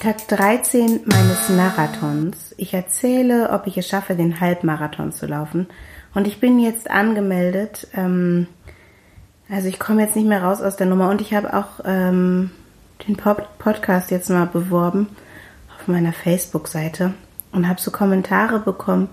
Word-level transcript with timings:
Tag 0.00 0.26
13 0.28 1.02
meines 1.04 1.48
Marathons. 1.50 2.54
Ich 2.56 2.72
erzähle, 2.74 3.50
ob 3.50 3.66
ich 3.66 3.76
es 3.76 3.86
schaffe, 3.86 4.14
den 4.14 4.40
Halbmarathon 4.40 5.12
zu 5.12 5.26
laufen. 5.26 5.66
Und 6.14 6.26
ich 6.26 6.40
bin 6.40 6.58
jetzt 6.58 6.90
angemeldet. 6.90 7.88
Ähm, 7.94 8.46
also 9.50 9.68
ich 9.68 9.78
komme 9.78 10.02
jetzt 10.02 10.16
nicht 10.16 10.26
mehr 10.26 10.42
raus 10.42 10.62
aus 10.62 10.76
der 10.76 10.86
Nummer. 10.86 11.10
Und 11.10 11.20
ich 11.20 11.34
habe 11.34 11.54
auch 11.54 11.80
ähm, 11.84 12.50
den 13.06 13.16
Pod 13.16 13.46
Podcast 13.58 14.10
jetzt 14.10 14.30
mal 14.30 14.46
beworben 14.46 15.08
auf 15.76 15.88
meiner 15.88 16.12
Facebook-Seite 16.12 17.14
und 17.52 17.68
habe 17.68 17.80
so 17.80 17.90
Kommentare 17.90 18.60
bekommen, 18.60 19.08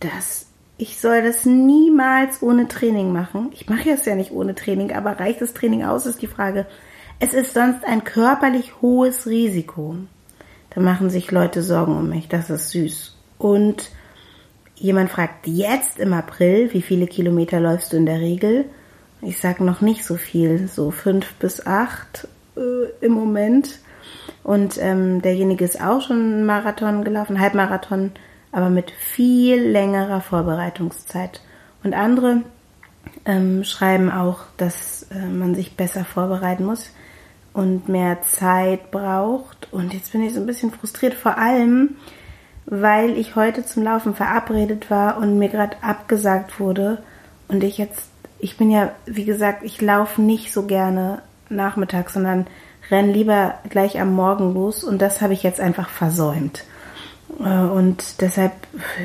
dass 0.00 0.46
ich 0.78 1.00
soll 1.00 1.22
das 1.22 1.44
niemals 1.44 2.42
ohne 2.42 2.68
Training 2.68 3.12
machen. 3.12 3.50
Ich 3.52 3.68
mache 3.68 3.90
es 3.90 4.04
ja 4.04 4.14
nicht 4.14 4.32
ohne 4.32 4.54
Training, 4.54 4.92
aber 4.92 5.20
reicht 5.20 5.40
das 5.40 5.54
Training 5.54 5.84
aus, 5.84 6.06
ist 6.06 6.22
die 6.22 6.26
Frage. 6.26 6.66
Es 7.20 7.34
ist 7.34 7.54
sonst 7.54 7.84
ein 7.84 8.04
körperlich 8.04 8.80
hohes 8.82 9.26
Risiko. 9.26 9.96
Da 10.70 10.80
machen 10.80 11.10
sich 11.10 11.30
Leute 11.30 11.62
Sorgen 11.62 11.96
um 11.96 12.08
mich. 12.08 12.28
Das 12.28 12.50
ist 12.50 12.70
süß. 12.70 13.16
Und 13.38 13.90
jemand 14.74 15.10
fragt 15.10 15.46
jetzt 15.46 15.98
im 15.98 16.12
April, 16.12 16.72
wie 16.72 16.82
viele 16.82 17.06
Kilometer 17.06 17.60
läufst 17.60 17.92
du 17.92 17.96
in 17.96 18.06
der 18.06 18.20
Regel? 18.20 18.64
Ich 19.20 19.38
sage 19.38 19.62
noch 19.62 19.82
nicht 19.82 20.04
so 20.04 20.16
viel, 20.16 20.66
so 20.66 20.90
fünf 20.90 21.34
bis 21.34 21.64
acht 21.64 22.26
äh, 22.56 23.04
im 23.04 23.12
Moment. 23.12 23.78
Und 24.42 24.78
ähm, 24.80 25.22
derjenige 25.22 25.64
ist 25.64 25.80
auch 25.80 26.00
schon 26.00 26.18
einen 26.18 26.46
Marathon 26.46 27.04
gelaufen, 27.04 27.38
Halbmarathon, 27.38 28.10
aber 28.52 28.68
mit 28.68 28.90
viel 28.90 29.56
längerer 29.56 30.20
Vorbereitungszeit. 30.20 31.40
Und 31.82 31.94
andere 31.94 32.42
ähm, 33.24 33.64
schreiben 33.64 34.10
auch, 34.10 34.40
dass 34.56 35.06
äh, 35.10 35.26
man 35.26 35.54
sich 35.54 35.76
besser 35.76 36.04
vorbereiten 36.04 36.64
muss 36.64 36.90
und 37.52 37.88
mehr 37.88 38.22
Zeit 38.22 38.90
braucht. 38.90 39.72
Und 39.72 39.94
jetzt 39.94 40.12
bin 40.12 40.22
ich 40.22 40.34
so 40.34 40.40
ein 40.40 40.46
bisschen 40.46 40.70
frustriert, 40.70 41.14
vor 41.14 41.38
allem, 41.38 41.96
weil 42.66 43.16
ich 43.18 43.36
heute 43.36 43.64
zum 43.64 43.82
Laufen 43.82 44.14
verabredet 44.14 44.90
war 44.90 45.16
und 45.18 45.38
mir 45.38 45.48
gerade 45.48 45.76
abgesagt 45.82 46.60
wurde. 46.60 47.02
Und 47.48 47.64
ich 47.64 47.78
jetzt, 47.78 48.08
ich 48.38 48.56
bin 48.56 48.70
ja, 48.70 48.92
wie 49.06 49.24
gesagt, 49.24 49.64
ich 49.64 49.80
laufe 49.80 50.22
nicht 50.22 50.52
so 50.52 50.64
gerne 50.64 51.22
nachmittags, 51.48 52.14
sondern 52.14 52.46
renn 52.90 53.12
lieber 53.12 53.56
gleich 53.68 54.00
am 54.00 54.14
Morgen 54.14 54.54
los. 54.54 54.84
Und 54.84 55.02
das 55.02 55.20
habe 55.20 55.32
ich 55.32 55.42
jetzt 55.42 55.60
einfach 55.60 55.88
versäumt. 55.88 56.64
Äh, 57.40 57.64
und 57.64 58.20
deshalb, 58.20 58.52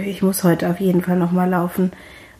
ich 0.05 0.21
muss 0.21 0.43
heute 0.43 0.69
auf 0.69 0.79
jeden 0.79 1.01
Fall 1.01 1.17
nochmal 1.17 1.49
laufen. 1.49 1.91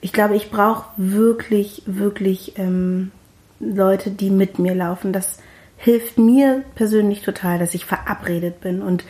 Ich 0.02 0.14
glaube, 0.14 0.36
ich 0.36 0.52
brauche 0.52 0.86
wirklich, 0.98 1.84
wirklich 1.86 2.58
ähm, 2.58 3.12
Leute, 3.60 4.12
die 4.12 4.30
mit 4.30 4.60
mir 4.60 4.76
laufen. 4.76 5.14
Das 5.14 5.40
hilft 5.78 6.18
mir 6.18 6.64
persönlich 6.76 7.22
total, 7.22 7.60
dass 7.60 7.74
ich 7.74 7.86
verabredet 7.86 8.62
bin. 8.62 8.82
Und 8.82 9.06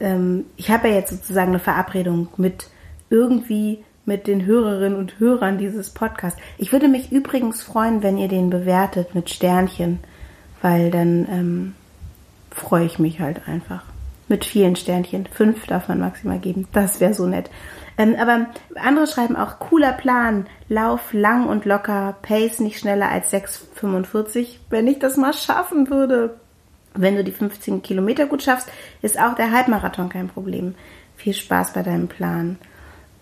ähm, 0.00 0.46
ich 0.56 0.70
habe 0.70 0.88
ja 0.88 0.94
jetzt 0.94 1.10
sozusagen 1.10 1.50
eine 1.50 1.58
Verabredung 1.58 2.28
mit 2.36 2.68
irgendwie 3.10 3.84
mit 4.04 4.26
den 4.26 4.44
Hörerinnen 4.44 4.98
und 4.98 5.20
Hörern 5.20 5.58
dieses 5.58 5.90
Podcasts. 5.90 6.40
Ich 6.58 6.72
würde 6.72 6.88
mich 6.88 7.12
übrigens 7.12 7.62
freuen, 7.62 8.02
wenn 8.02 8.18
ihr 8.18 8.28
den 8.28 8.50
bewertet 8.50 9.14
mit 9.14 9.30
Sternchen, 9.30 10.00
weil 10.60 10.90
dann 10.90 11.28
ähm, 11.30 11.74
freue 12.50 12.84
ich 12.84 12.98
mich 12.98 13.20
halt 13.20 13.46
einfach. 13.46 13.84
Mit 14.28 14.44
vielen 14.44 14.76
Sternchen. 14.76 15.26
Fünf 15.26 15.66
darf 15.66 15.88
man 15.88 16.00
maximal 16.00 16.38
geben. 16.38 16.68
Das 16.72 17.00
wäre 17.00 17.14
so 17.14 17.26
nett. 17.26 17.50
Ähm, 17.98 18.16
aber 18.18 18.46
andere 18.76 19.06
schreiben 19.06 19.36
auch, 19.36 19.58
cooler 19.58 19.92
Plan, 19.92 20.46
Lauf 20.68 21.12
lang 21.12 21.46
und 21.48 21.64
locker, 21.64 22.16
Pace 22.22 22.60
nicht 22.60 22.78
schneller 22.78 23.10
als 23.10 23.32
6,45. 23.32 24.58
Wenn 24.70 24.86
ich 24.86 24.98
das 24.98 25.16
mal 25.16 25.34
schaffen 25.34 25.90
würde, 25.90 26.36
wenn 26.94 27.16
du 27.16 27.24
die 27.24 27.32
15 27.32 27.82
Kilometer 27.82 28.26
gut 28.26 28.42
schaffst, 28.42 28.70
ist 29.02 29.18
auch 29.18 29.34
der 29.34 29.50
Halbmarathon 29.50 30.08
kein 30.08 30.28
Problem. 30.28 30.74
Viel 31.16 31.34
Spaß 31.34 31.72
bei 31.72 31.82
deinem 31.82 32.08
Plan. 32.08 32.58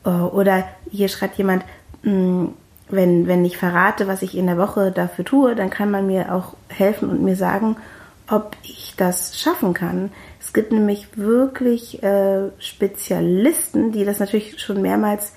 Oh, 0.04 0.30
oder 0.32 0.64
hier 0.90 1.08
schreibt 1.08 1.36
jemand, 1.36 1.64
hm, 2.02 2.54
wenn, 2.88 3.26
wenn 3.26 3.44
ich 3.44 3.56
verrate, 3.56 4.08
was 4.08 4.22
ich 4.22 4.36
in 4.36 4.46
der 4.46 4.58
Woche 4.58 4.90
dafür 4.90 5.24
tue, 5.24 5.54
dann 5.54 5.70
kann 5.70 5.90
man 5.90 6.06
mir 6.06 6.34
auch 6.34 6.54
helfen 6.68 7.08
und 7.08 7.22
mir 7.22 7.36
sagen, 7.36 7.76
ob 8.30 8.56
ich 8.62 8.94
das 8.96 9.38
schaffen 9.38 9.74
kann. 9.74 10.12
Es 10.40 10.52
gibt 10.52 10.72
nämlich 10.72 11.16
wirklich 11.16 12.02
äh, 12.02 12.50
Spezialisten, 12.58 13.92
die 13.92 14.04
das 14.04 14.20
natürlich 14.20 14.60
schon 14.60 14.80
mehrmals 14.80 15.32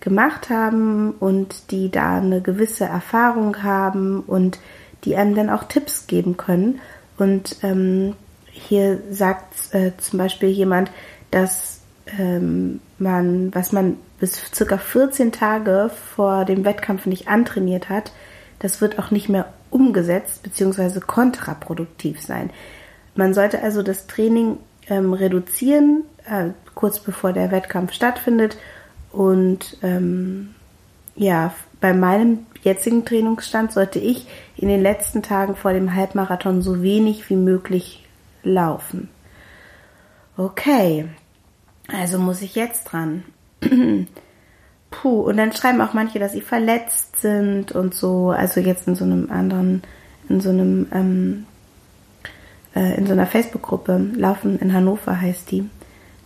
gemacht 0.00 0.50
haben 0.50 1.12
und 1.12 1.70
die 1.70 1.90
da 1.90 2.18
eine 2.18 2.40
gewisse 2.40 2.84
Erfahrung 2.84 3.62
haben 3.62 4.20
und 4.20 4.58
die 5.04 5.16
einem 5.16 5.34
dann 5.34 5.50
auch 5.50 5.64
Tipps 5.64 6.06
geben 6.06 6.36
können. 6.36 6.80
Und 7.16 7.56
ähm, 7.62 8.14
hier 8.46 9.00
sagt 9.10 9.54
äh, 9.72 9.92
zum 9.98 10.18
Beispiel 10.18 10.48
jemand, 10.48 10.90
dass 11.30 11.80
ähm, 12.18 12.80
man, 12.98 13.54
was 13.54 13.72
man 13.72 13.96
bis 14.18 14.40
circa 14.52 14.78
14 14.78 15.32
Tage 15.32 15.90
vor 16.14 16.44
dem 16.44 16.64
Wettkampf 16.64 17.06
nicht 17.06 17.28
antrainiert 17.28 17.88
hat, 17.88 18.12
das 18.62 18.80
wird 18.80 18.98
auch 18.98 19.10
nicht 19.10 19.28
mehr 19.28 19.52
umgesetzt 19.70 20.42
bzw. 20.42 21.00
kontraproduktiv 21.00 22.22
sein. 22.22 22.50
Man 23.14 23.34
sollte 23.34 23.60
also 23.60 23.82
das 23.82 24.06
Training 24.06 24.58
ähm, 24.88 25.12
reduzieren, 25.12 26.04
äh, 26.24 26.50
kurz 26.74 27.00
bevor 27.00 27.32
der 27.32 27.50
Wettkampf 27.50 27.92
stattfindet. 27.92 28.56
Und 29.10 29.76
ähm, 29.82 30.54
ja, 31.16 31.52
bei 31.80 31.92
meinem 31.92 32.46
jetzigen 32.62 33.04
Trainingsstand 33.04 33.72
sollte 33.72 33.98
ich 33.98 34.26
in 34.56 34.68
den 34.68 34.80
letzten 34.80 35.22
Tagen 35.22 35.56
vor 35.56 35.72
dem 35.72 35.94
Halbmarathon 35.94 36.62
so 36.62 36.82
wenig 36.82 37.28
wie 37.28 37.36
möglich 37.36 38.06
laufen. 38.44 39.08
Okay, 40.36 41.08
also 41.88 42.18
muss 42.18 42.40
ich 42.40 42.54
jetzt 42.54 42.84
dran. 42.84 43.24
Puh, 44.92 45.22
und 45.22 45.38
dann 45.38 45.52
schreiben 45.52 45.80
auch 45.80 45.94
manche, 45.94 46.20
dass 46.20 46.32
sie 46.32 46.42
verletzt 46.42 47.20
sind 47.20 47.72
und 47.72 47.94
so. 47.94 48.30
Also 48.30 48.60
jetzt 48.60 48.86
in 48.86 48.94
so 48.94 49.04
einem 49.04 49.30
anderen, 49.32 49.82
in 50.28 50.40
so 50.40 50.50
einem 50.50 50.86
ähm, 50.92 51.46
äh, 52.76 52.96
in 52.96 53.06
so 53.06 53.12
einer 53.12 53.26
Facebook-Gruppe, 53.26 54.00
Laufen 54.14 54.58
in 54.60 54.72
Hannover 54.72 55.20
heißt 55.20 55.50
die. 55.50 55.68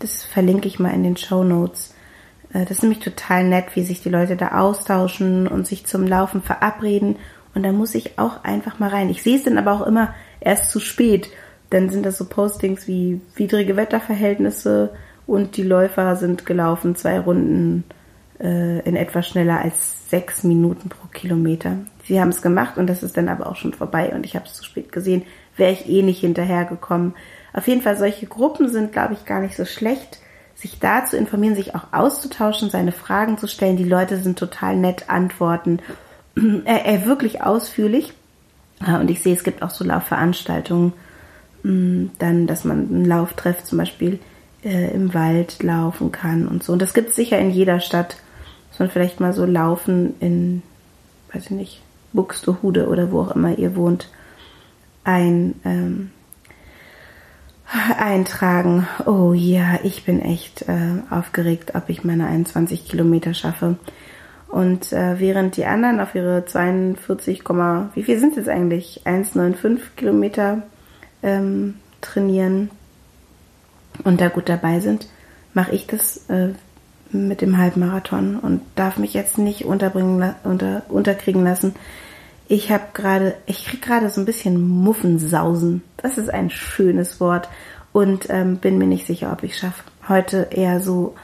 Das 0.01 0.25
verlinke 0.25 0.69
ich 0.69 0.79
mal 0.79 0.93
in 0.93 1.05
den 1.05 1.17
Show 1.17 1.45
Notes. 1.45 1.95
Äh, 2.53 2.65
das 2.65 2.73
ist 2.73 2.83
nämlich 2.83 3.01
total 3.01 3.45
nett, 3.45 3.75
wie 3.75 3.83
sich 3.83 4.03
die 4.03 4.11
Leute 4.11 4.37
da 4.37 4.59
austauschen 4.59 5.47
und 5.47 5.67
sich 5.67 5.87
zum 5.87 6.07
Laufen 6.07 6.43
verabreden. 6.43 7.17
Und 7.55 7.63
da 7.63 7.73
muss 7.73 7.95
ich 7.95 8.19
auch 8.19 8.45
einfach 8.45 8.79
mal 8.79 8.91
rein. 8.91 9.09
Ich 9.09 9.23
sehe 9.23 9.37
es 9.37 9.45
dann 9.45 9.59
aber 9.59 9.73
auch 9.73 9.87
immer 9.87 10.13
erst 10.41 10.71
zu 10.71 10.81
spät. 10.81 11.31
Dann 11.71 11.89
sind 11.89 12.05
das 12.05 12.19
so 12.19 12.27
Postings 12.27 12.87
wie 12.87 13.21
widrige 13.35 13.77
Wetterverhältnisse 13.77 14.93
und 15.27 15.57
die 15.57 15.63
Läufer 15.63 16.17
sind 16.17 16.47
gelaufen 16.47 16.95
zwei 16.95 17.19
Runden 17.19 17.85
äh, 18.41 18.81
in 18.81 18.97
etwa 18.97 19.23
schneller 19.23 19.61
als 19.61 20.11
sechs 20.11 20.45
Minuten 20.45 20.89
pro 20.89 21.09
Kilometer. 21.09 21.79
Sie 22.05 22.21
haben 22.21 22.29
es 22.29 22.43
gemacht 22.43 22.79
und 22.79 22.87
das 22.87 23.03
ist 23.03 23.17
dann 23.17 23.29
aber 23.29 23.49
auch 23.49 23.57
schon 23.57 23.73
vorbei 23.73 24.13
und 24.15 24.25
ich 24.25 24.37
habe 24.37 24.47
es 24.47 24.55
zu 24.55 24.65
spät 24.65 24.93
gesehen 24.93 25.23
wäre 25.57 25.73
ich 25.73 25.89
eh 25.89 26.03
nicht 26.03 26.21
hinterhergekommen. 26.21 27.15
Auf 27.53 27.67
jeden 27.69 27.83
Fall, 27.83 27.97
solche 27.97 28.27
Gruppen 28.27 28.69
sind, 28.69 28.93
glaube 28.93 29.15
ich, 29.15 29.25
gar 29.25 29.41
nicht 29.41 29.57
so 29.57 29.65
schlecht, 29.65 30.19
sich 30.55 30.79
da 30.79 31.05
zu 31.05 31.17
informieren, 31.17 31.55
sich 31.55 31.75
auch 31.75 31.93
auszutauschen, 31.93 32.71
seine 32.71 32.93
Fragen 32.93 33.39
zu 33.39 33.47
stellen. 33.47 33.77
Die 33.77 33.85
Leute 33.85 34.19
sind 34.19 34.39
total 34.39 34.77
nett, 34.77 35.09
antworten, 35.09 35.81
äh, 36.37 36.97
äh, 36.97 37.07
wirklich 37.07 37.43
ausführlich. 37.43 38.13
Und 38.87 39.11
ich 39.11 39.23
sehe, 39.23 39.35
es 39.35 39.45
gibt 39.45 39.63
auch 39.63 39.71
so 39.71 39.85
Laufveranstaltungen, 39.85 40.93
mm, 41.63 42.07
dann, 42.19 42.47
dass 42.47 42.65
man 42.65 42.89
einen 42.89 43.05
Lauftreff 43.07 43.65
zum 43.65 43.79
Beispiel 43.79 44.19
äh, 44.63 44.93
im 44.93 45.15
Wald 45.15 45.63
laufen 45.63 46.13
kann 46.13 46.47
und 46.47 46.63
so. 46.63 46.75
Und 46.75 46.83
das 46.83 46.93
gibt 46.93 47.11
es 47.11 47.17
sicher 47.17 47.39
in 47.39 47.51
jeder 47.51 47.81
Stadt. 47.81 48.17
Man 48.79 48.91
vielleicht 48.91 49.21
mal 49.21 49.33
so 49.33 49.45
laufen 49.45 50.15
in, 50.21 50.63
weiß 51.33 51.45
ich 51.47 51.51
nicht, 51.51 51.83
Buxtehude 52.13 52.89
oder 52.89 53.11
wo 53.11 53.21
auch 53.21 53.35
immer 53.35 53.57
ihr 53.57 53.77
wohnt 53.77 54.11
ein, 55.05 55.55
ähm, 55.65 56.11
eintragen. 57.99 58.87
Oh 59.07 59.33
ja, 59.33 59.79
ich 59.83 60.05
bin 60.05 60.21
echt 60.21 60.63
äh, 60.63 61.03
aufgeregt, 61.11 61.75
ob 61.75 61.89
ich 61.89 62.05
meine 62.05 62.27
21 62.27 62.87
Kilometer 62.87 63.35
schaffe. 63.35 63.77
Und 64.49 64.93
äh, 64.93 65.19
während 65.19 65.57
die 65.57 65.67
anderen 65.67 66.01
auf 66.01 66.15
ihre 66.15 66.45
42, 66.45 67.43
wie 67.95 68.03
viel 68.03 68.19
sind 68.19 68.37
es 68.37 68.49
eigentlich? 68.49 69.03
1,95 69.05 69.79
Kilometer 69.97 70.63
ähm, 71.23 71.75
trainieren 72.01 72.71
und 74.05 74.21
da 74.21 74.29
gut 74.29 74.49
dabei 74.49 74.81
sind, 74.81 75.09
mache 75.53 75.75
ich 75.75 75.87
das 75.87 76.29
äh, 76.29 76.51
mit 77.11 77.41
dem 77.41 77.59
Halbmarathon 77.59 78.37
und 78.37 78.61
darf 78.75 78.99
mich 78.99 79.15
jetzt 79.15 79.39
nicht 79.39 79.65
unterbringen, 79.65 80.35
unter, 80.45 80.83
unterkriegen 80.89 81.45
lassen, 81.45 81.75
ich 82.49 82.71
habe 82.71 82.85
gerade, 82.95 83.35
ich 83.47 83.65
krieg 83.65 83.83
gerade 83.83 84.09
so 84.09 84.21
ein 84.21 84.25
bisschen 84.25 84.69
Muffensausen. 84.69 85.83
Das 85.97 86.17
ist 86.17 86.33
ein 86.33 86.51
schönes 86.51 87.21
Wort 87.21 87.49
und 87.93 88.27
ähm, 88.31 88.59
bin 88.59 88.79
mir 88.79 88.87
nicht 88.87 89.07
sicher, 89.07 89.33
ob 89.33 89.43
ich 89.43 89.59
schaffe. 89.59 89.83
Heute 90.09 90.49
eher 90.51 90.81
so, 90.81 91.17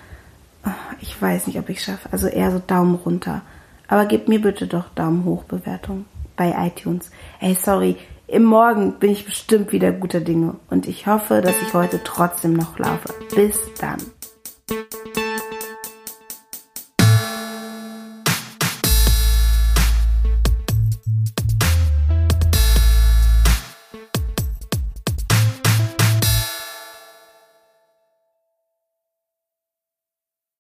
oh, 0.67 0.71
ich 1.01 1.21
weiß 1.21 1.47
nicht, 1.47 1.59
ob 1.59 1.69
ich 1.69 1.83
schaffe. 1.83 2.09
Also 2.11 2.27
eher 2.27 2.51
so 2.51 2.59
Daumen 2.59 2.97
runter. 2.97 3.43
Aber 3.87 4.07
gebt 4.07 4.29
mir 4.29 4.41
bitte 4.41 4.67
doch 4.67 4.89
Daumen 4.95 5.25
hoch 5.25 5.45
Bewertung 5.45 6.07
bei 6.37 6.55
iTunes. 6.67 7.11
Ey, 7.41 7.55
sorry, 7.55 7.97
im 8.27 8.45
Morgen 8.45 8.95
bin 8.99 9.11
ich 9.11 9.25
bestimmt 9.25 9.71
wieder 9.73 9.93
guter 9.93 10.21
Dinge 10.21 10.57
und 10.71 10.89
ich 10.89 11.07
hoffe, 11.07 11.41
dass 11.41 11.55
ich 11.61 11.75
heute 11.75 12.01
trotzdem 12.03 12.55
noch 12.55 12.79
laufe. 12.79 13.15
Bis 13.35 13.61
dann. 13.79 13.99